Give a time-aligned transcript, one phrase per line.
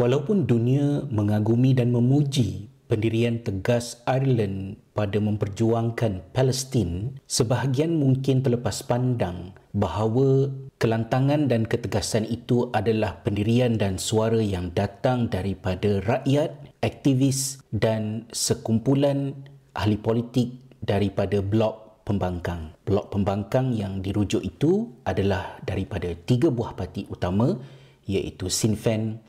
[0.00, 9.52] Walaupun dunia mengagumi dan memuji pendirian tegas Ireland pada memperjuangkan Palestin, sebahagian mungkin terlepas pandang
[9.76, 10.48] bahawa
[10.80, 19.36] kelantangan dan ketegasan itu adalah pendirian dan suara yang datang daripada rakyat, aktivis dan sekumpulan
[19.76, 22.72] ahli politik daripada blok pembangkang.
[22.88, 27.52] Blok pembangkang yang dirujuk itu adalah daripada tiga buah parti utama
[28.08, 29.20] iaitu Sinn Féin,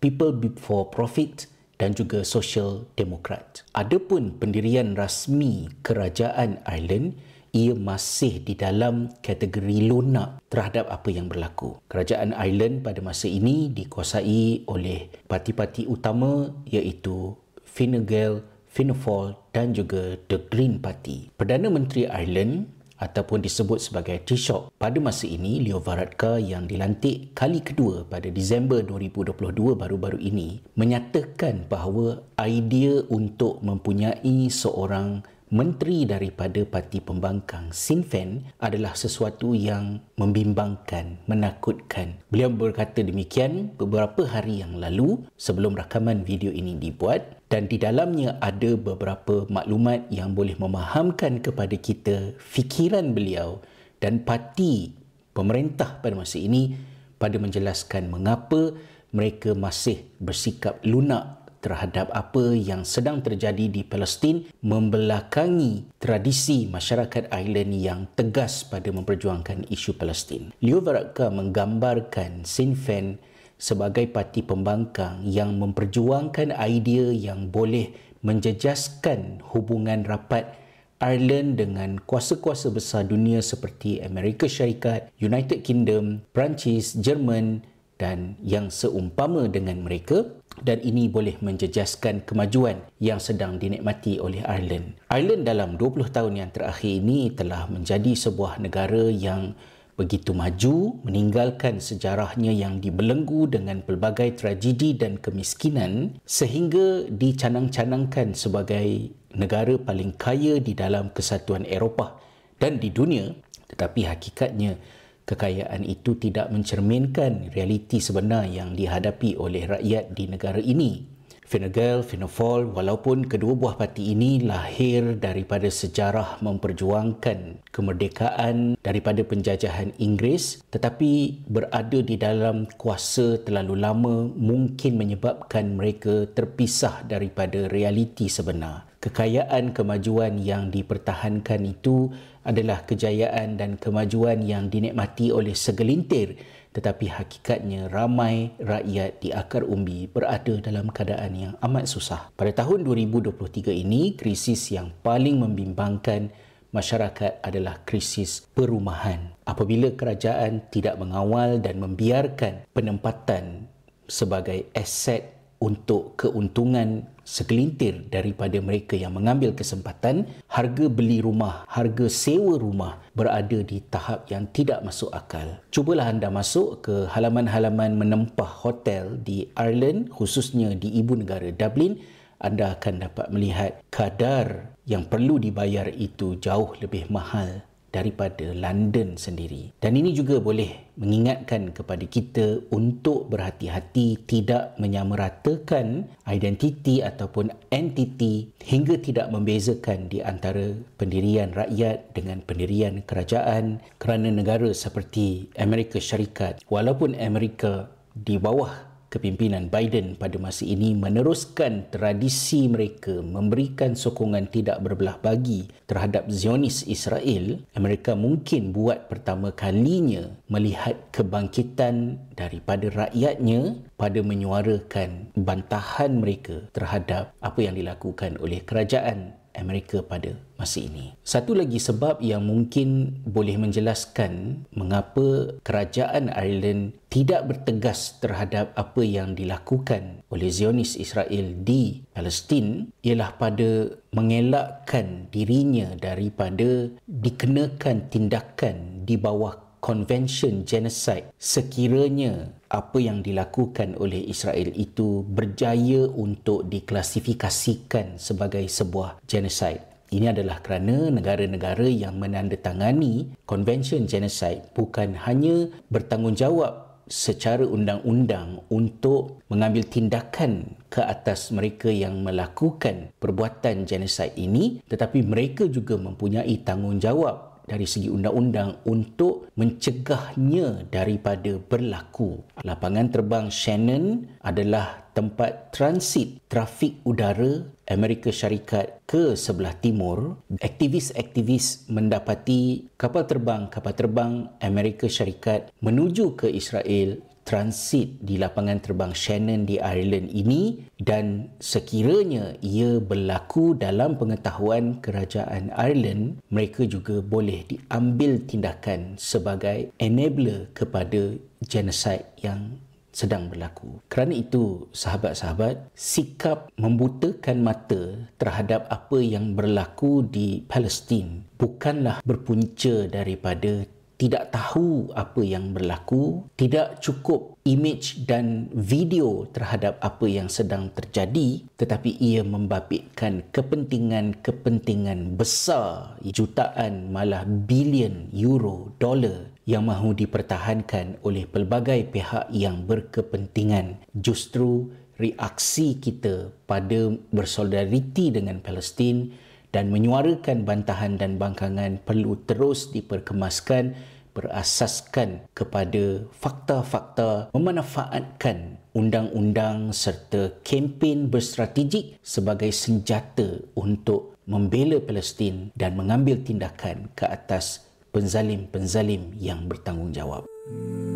[0.00, 1.44] People Before Profit
[1.76, 3.68] dan juga Social Democrat.
[3.76, 7.20] Adapun pendirian rasmi kerajaan Ireland,
[7.52, 11.76] ia masih di dalam kategori lunak terhadap apa yang berlaku.
[11.92, 18.40] Kerajaan Ireland pada masa ini dikuasai oleh parti-parti utama iaitu Fine Gael,
[18.72, 21.28] Fianna Fáil dan juga The Green Party.
[21.36, 24.76] Perdana Menteri Ireland ataupun disebut sebagai Taoiseach.
[24.76, 31.64] Pada masa ini, Leo Varadkar yang dilantik kali kedua pada Disember 2022 baru-baru ini menyatakan
[31.66, 41.26] bahawa idea untuk mempunyai seorang menteri daripada parti pembangkang Sinn Féin adalah sesuatu yang membimbangkan,
[41.26, 42.22] menakutkan.
[42.30, 48.38] Beliau berkata demikian beberapa hari yang lalu sebelum rakaman video ini dibuat dan di dalamnya
[48.38, 53.58] ada beberapa maklumat yang boleh memahamkan kepada kita fikiran beliau
[53.98, 54.94] dan parti
[55.34, 56.78] pemerintah pada masa ini
[57.18, 58.70] pada menjelaskan mengapa
[59.10, 67.72] mereka masih bersikap lunak terhadap apa yang sedang terjadi di Palestin membelakangi tradisi masyarakat Ireland
[67.76, 70.50] yang tegas pada memperjuangkan isu Palestin.
[70.64, 73.20] Leo Varadkar menggambarkan Sinn Féin
[73.60, 77.92] sebagai parti pembangkang yang memperjuangkan idea yang boleh
[78.24, 80.56] menjejaskan hubungan rapat
[81.00, 87.64] Ireland dengan kuasa-kuasa besar dunia seperti Amerika Syarikat, United Kingdom, Perancis, Jerman
[88.00, 90.24] dan yang seumpama dengan mereka
[90.64, 94.96] dan ini boleh menjejaskan kemajuan yang sedang dinikmati oleh Ireland.
[95.12, 99.52] Ireland dalam 20 tahun yang terakhir ini telah menjadi sebuah negara yang
[100.00, 109.76] begitu maju meninggalkan sejarahnya yang dibelenggu dengan pelbagai tragedi dan kemiskinan sehingga dicanang-canangkan sebagai negara
[109.76, 112.16] paling kaya di dalam kesatuan Eropah
[112.56, 113.28] dan di dunia
[113.68, 114.80] tetapi hakikatnya
[115.26, 121.20] kekayaan itu tidak mencerminkan realiti sebenar yang dihadapi oleh rakyat di negara ini.
[121.50, 129.26] Fine Gael, Fianna Fáil, walaupun kedua buah parti ini lahir daripada sejarah memperjuangkan kemerdekaan daripada
[129.26, 138.30] penjajahan Inggeris tetapi berada di dalam kuasa terlalu lama mungkin menyebabkan mereka terpisah daripada realiti
[138.30, 138.86] sebenar.
[139.02, 142.14] Kekayaan kemajuan yang dipertahankan itu
[142.46, 146.40] adalah kejayaan dan kemajuan yang dinikmati oleh segelintir
[146.70, 152.30] tetapi hakikatnya ramai rakyat di akar umbi berada dalam keadaan yang amat susah.
[152.38, 156.30] Pada tahun 2023 ini, krisis yang paling membimbangkan
[156.70, 159.34] masyarakat adalah krisis perumahan.
[159.42, 163.66] Apabila kerajaan tidak mengawal dan membiarkan penempatan
[164.06, 172.56] sebagai aset untuk keuntungan segelintir daripada mereka yang mengambil kesempatan, harga beli rumah, harga sewa
[172.56, 175.60] rumah berada di tahap yang tidak masuk akal.
[175.68, 182.00] Cubalah anda masuk ke halaman-halaman menempah hotel di Ireland, khususnya di ibu negara Dublin,
[182.40, 189.74] anda akan dapat melihat kadar yang perlu dibayar itu jauh lebih mahal daripada London sendiri.
[189.82, 198.98] Dan ini juga boleh mengingatkan kepada kita untuk berhati-hati tidak menyamaratakan identiti ataupun entiti hingga
[198.98, 207.16] tidak membezakan di antara pendirian rakyat dengan pendirian kerajaan kerana negara seperti Amerika Syarikat walaupun
[207.16, 215.18] Amerika di bawah kepimpinan Biden pada masa ini meneruskan tradisi mereka memberikan sokongan tidak berbelah
[215.18, 225.34] bagi terhadap Zionis Israel, Amerika mungkin buat pertama kalinya melihat kebangkitan daripada rakyatnya pada menyuarakan
[225.34, 231.16] bantahan mereka terhadap apa yang dilakukan oleh kerajaan Amerika pada masa ini.
[231.24, 239.32] Satu lagi sebab yang mungkin boleh menjelaskan mengapa kerajaan Ireland tidak bertegas terhadap apa yang
[239.32, 249.69] dilakukan oleh Zionis Israel di Palestin ialah pada mengelakkan dirinya daripada dikenakan tindakan di bawah
[249.80, 259.82] Convention Genocide sekiranya apa yang dilakukan oleh Israel itu berjaya untuk diklasifikasikan sebagai sebuah genocide.
[260.12, 269.82] Ini adalah kerana negara-negara yang menandatangani Convention Genocide bukan hanya bertanggungjawab secara undang-undang untuk mengambil
[269.82, 277.84] tindakan ke atas mereka yang melakukan perbuatan genosid ini tetapi mereka juga mempunyai tanggungjawab dari
[277.84, 282.40] segi undang-undang untuk mencegahnya daripada berlaku.
[282.62, 290.38] Lapangan terbang Shannon adalah tempat transit trafik udara Amerika Syarikat ke sebelah timur.
[290.62, 297.18] Aktivis-aktivis mendapati kapal terbang-kapal terbang Amerika Syarikat menuju ke Israel
[297.50, 305.74] transit di lapangan terbang Shannon di Ireland ini dan sekiranya ia berlaku dalam pengetahuan kerajaan
[305.74, 311.34] Ireland mereka juga boleh diambil tindakan sebagai enabler kepada
[311.66, 312.78] genocide yang
[313.10, 313.98] sedang berlaku.
[314.06, 323.84] Kerana itu, sahabat-sahabat, sikap membutakan mata terhadap apa yang berlaku di Palestin bukanlah berpunca daripada
[324.20, 331.64] tidak tahu apa yang berlaku, tidak cukup image dan video terhadap apa yang sedang terjadi,
[331.80, 342.12] tetapi ia membabitkan kepentingan-kepentingan besar, jutaan malah bilion euro, dolar yang mahu dipertahankan oleh pelbagai
[342.12, 344.04] pihak yang berkepentingan.
[344.12, 349.32] Justru reaksi kita pada bersolidariti dengan Palestin
[349.70, 353.94] dan menyuarakan bantahan dan bangkangan perlu terus diperkemaskan
[354.30, 366.38] berasaskan kepada fakta-fakta memanfaatkan undang-undang serta kempen berstrategik sebagai senjata untuk membela Palestin dan mengambil
[366.42, 370.46] tindakan ke atas penzalim-penzalim yang bertanggungjawab.
[370.66, 371.09] Hmm.